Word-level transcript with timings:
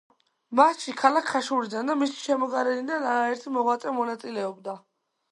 მასში 0.59 0.93
ქალაქ 1.01 1.27
ხაშურიდან 1.33 1.91
და 1.91 1.95
მისი 1.99 2.17
შემოგარენიდან 2.21 3.05
არაერთი 3.09 3.53
მოღვაწე 3.59 3.93
მონაწილეობდა. 3.99 4.75